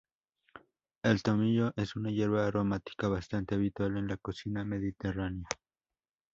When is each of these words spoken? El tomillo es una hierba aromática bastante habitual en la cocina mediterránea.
El 1.03 1.21
tomillo 1.21 1.73
es 1.75 1.95
una 1.95 2.09
hierba 2.09 2.47
aromática 2.47 3.07
bastante 3.07 3.53
habitual 3.53 3.97
en 3.97 4.07
la 4.07 4.17
cocina 4.17 4.65
mediterránea. 4.65 5.45